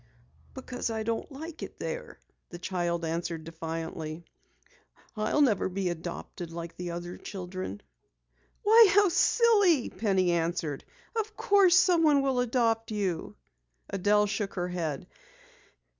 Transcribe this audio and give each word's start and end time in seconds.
"Because 0.55 0.89
I 0.89 1.03
don't 1.03 1.31
like 1.31 1.61
it 1.61 1.77
there," 1.77 2.17
the 2.49 2.57
child 2.57 3.05
answered 3.05 3.43
defiantly. 3.43 4.25
"I'll 5.15 5.43
never 5.43 5.69
be 5.69 5.89
adopted 5.89 6.51
like 6.51 6.75
the 6.75 6.89
other 6.89 7.17
children." 7.17 7.81
"Why, 8.63 8.87
how 8.89 9.09
silly!" 9.09 9.91
Penny 9.91 10.31
answered. 10.31 10.85
"Of 11.15 11.37
course 11.37 11.75
someone 11.75 12.23
will 12.23 12.39
adopt 12.39 12.89
you." 12.89 13.35
Adelle 13.93 14.25
shook 14.25 14.55
her 14.55 14.69
head. 14.69 15.05